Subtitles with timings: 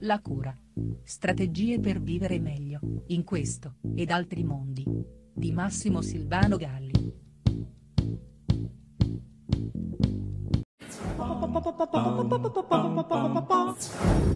[0.00, 0.56] La cura.
[1.02, 4.84] Strategie per vivere meglio, in questo, ed altri mondi.
[5.32, 7.16] Di Massimo Silvano Galli.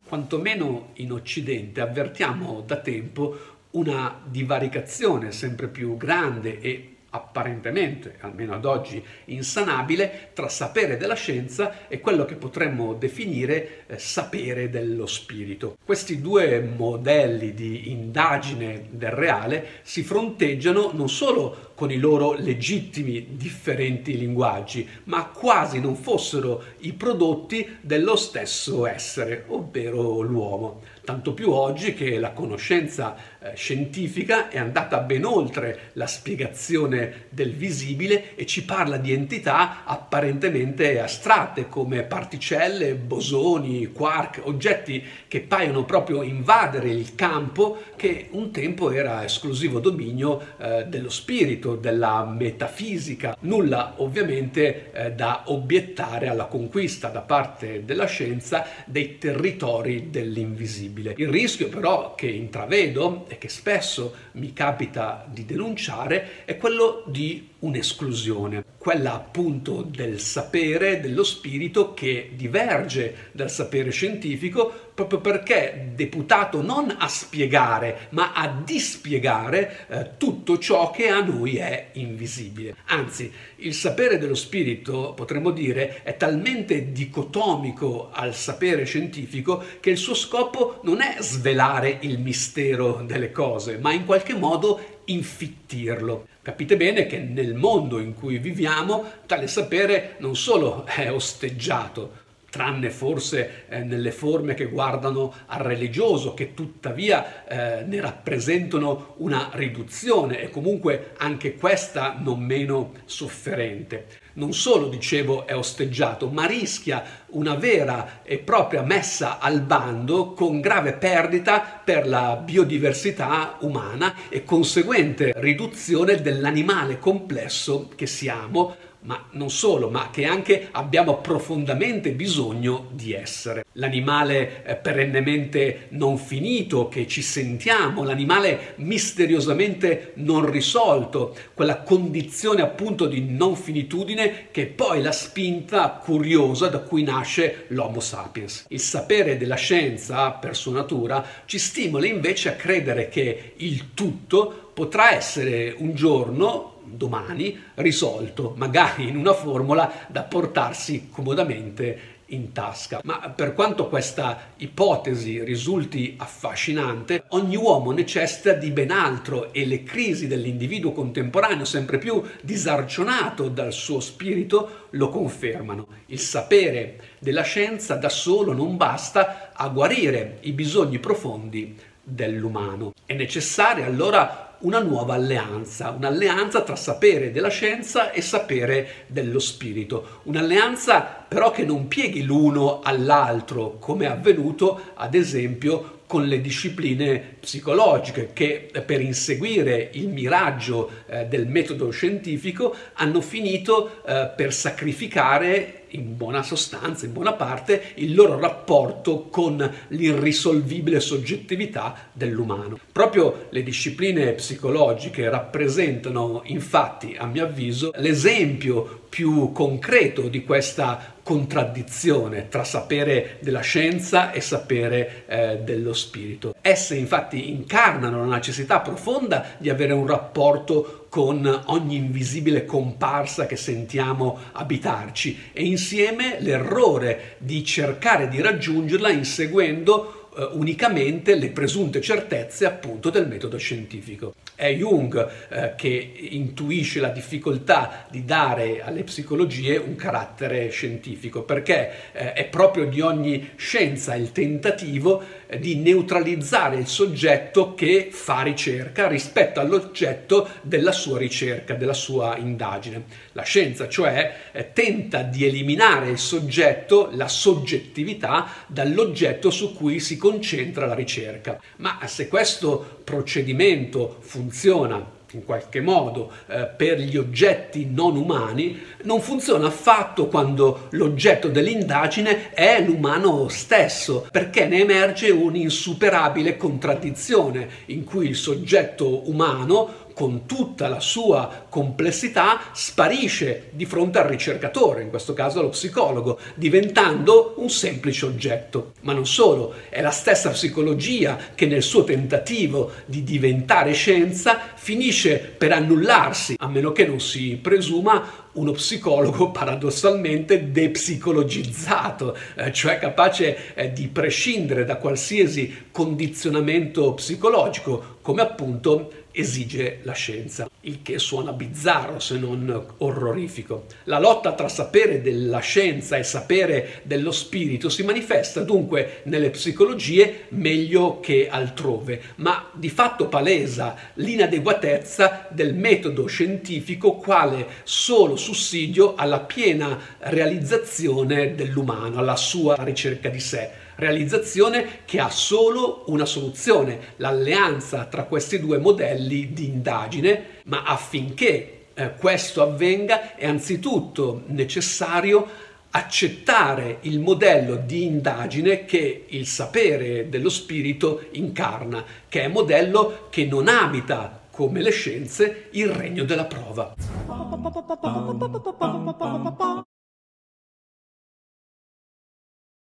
[0.09, 3.37] Quantomeno in Occidente avvertiamo da tempo
[3.73, 11.89] una divaricazione sempre più grande e apparentemente, almeno ad oggi, insanabile tra sapere della scienza
[11.89, 15.77] e quello che potremmo definire eh, sapere dello spirito.
[15.85, 23.37] Questi due modelli di indagine del reale si fronteggiano non solo con i loro legittimi
[23.37, 30.83] differenti linguaggi, ma quasi non fossero i prodotti dello stesso essere, ovvero l'uomo.
[31.05, 33.17] Tanto più oggi che la conoscenza
[33.55, 41.01] scientifica è andata ben oltre la spiegazione del visibile e ci parla di entità apparentemente
[41.01, 48.91] astratte come particelle, bosoni, quark, oggetti che paiono proprio invadere il campo che un tempo
[48.91, 53.37] era esclusivo dominio eh, dello spirito, della metafisica.
[53.41, 61.15] Nulla ovviamente eh, da obiettare alla conquista da parte della scienza dei territori dell'invisibile.
[61.17, 67.52] Il rischio però che intravedo e che spesso mi capita di denunciare è quello di
[67.63, 76.61] un'esclusione, quella appunto del sapere, dello spirito che diverge dal sapere scientifico proprio perché deputato
[76.61, 82.77] non a spiegare ma a dispiegare eh, tutto ciò che a noi è invisibile.
[82.87, 89.97] Anzi, il sapere dello spirito, potremmo dire, è talmente dicotomico al sapere scientifico che il
[89.97, 96.27] suo scopo non è svelare il mistero delle cose, ma in qualche modo infittirlo.
[96.43, 102.21] Capite bene che nel mondo in cui viviamo tale sapere non solo è osteggiato,
[102.53, 109.49] tranne forse eh, nelle forme che guardano al religioso, che tuttavia eh, ne rappresentano una
[109.55, 114.21] riduzione e comunque anche questa non meno sofferente.
[114.35, 120.61] Non solo, dicevo, è osteggiato, ma rischia una vera e propria messa al bando con
[120.61, 129.51] grave perdita per la biodiversità umana e conseguente riduzione dell'animale complesso che siamo ma non
[129.51, 133.65] solo, ma che anche abbiamo profondamente bisogno di essere.
[133.73, 143.07] L'animale eh, perennemente non finito che ci sentiamo, l'animale misteriosamente non risolto, quella condizione appunto
[143.07, 148.67] di non finitudine che è poi la spinta curiosa da cui nasce l'Homo sapiens.
[148.69, 154.71] Il sapere della scienza, per sua natura, ci stimola invece a credere che il tutto
[154.73, 163.01] potrà essere un giorno domani risolto, magari in una formula da portarsi comodamente in tasca.
[163.05, 169.83] Ma per quanto questa ipotesi risulti affascinante, ogni uomo necessita di ben altro e le
[169.83, 175.87] crisi dell'individuo contemporaneo, sempre più disarcionato dal suo spirito, lo confermano.
[176.07, 182.93] Il sapere della scienza da solo non basta a guarire i bisogni profondi dell'umano.
[183.05, 190.21] È necessaria allora una nuova alleanza, un'alleanza tra sapere della scienza e sapere dello spirito,
[190.25, 197.37] un'alleanza però che non pieghi l'uno all'altro come è avvenuto ad esempio con le discipline
[197.41, 205.85] psicologiche che per inseguire il miraggio eh, del metodo scientifico hanno finito eh, per sacrificare
[205.93, 212.79] in buona sostanza, in buona parte, il loro rapporto con l'irrisolvibile soggettività dell'umano.
[212.91, 222.49] Proprio le discipline psicologiche rappresentano, infatti, a mio avviso, l'esempio più concreto di questa contraddizione
[222.49, 226.55] tra sapere della scienza e sapere eh, dello spirito.
[226.61, 233.57] Esse infatti incarnano la necessità profonda di avere un rapporto con ogni invisibile comparsa che
[233.57, 242.65] sentiamo abitarci e insieme l'errore di cercare di raggiungerla inseguendo eh, unicamente le presunte certezze
[242.65, 244.35] appunto del metodo scientifico.
[244.55, 252.13] È Jung eh, che intuisce la difficoltà di dare alle psicologie un carattere scientifico perché
[252.13, 258.43] eh, è proprio di ogni scienza il tentativo eh, di neutralizzare il soggetto che fa
[258.43, 263.05] ricerca rispetto all'oggetto della sua ricerca, della sua indagine.
[263.33, 270.17] La scienza cioè eh, tenta di eliminare il soggetto, la soggettività, dall'oggetto su cui si
[270.23, 271.61] concentra la ricerca.
[271.79, 279.21] Ma se questo procedimento funziona in qualche modo eh, per gli oggetti non umani, non
[279.21, 288.29] funziona affatto quando l'oggetto dell'indagine è l'umano stesso, perché ne emerge un'insuperabile contraddizione in cui
[288.29, 295.33] il soggetto umano con tutta la sua complessità sparisce di fronte al ricercatore, in questo
[295.33, 298.93] caso allo psicologo, diventando un semplice oggetto.
[299.01, 305.39] Ma non solo, è la stessa psicologia che nel suo tentativo di diventare scienza finisce
[305.39, 313.75] per annullarsi, a meno che non si presuma uno psicologo paradossalmente depsicologizzato, eh, cioè capace
[313.75, 321.53] eh, di prescindere da qualsiasi condizionamento psicologico, come appunto esige la scienza, il che suona
[321.53, 323.87] bizzarro se non orrorifico.
[324.05, 330.47] La lotta tra sapere della scienza e sapere dello spirito si manifesta dunque nelle psicologie
[330.51, 339.41] meglio che altrove, ma di fatto palesa l'inadeguatezza del metodo scientifico quale solo sussidio alla
[339.41, 343.71] piena realizzazione dell'umano, alla sua ricerca di sé.
[343.95, 351.89] Realizzazione che ha solo una soluzione, l'alleanza tra questi due modelli di indagine, ma affinché
[351.93, 355.47] eh, questo avvenga è anzitutto necessario
[355.91, 363.45] accettare il modello di indagine che il sapere dello spirito incarna, che è modello che
[363.45, 366.95] non abita come le scienze il regno della prova.